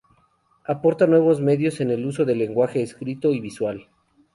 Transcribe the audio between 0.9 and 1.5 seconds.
nuevos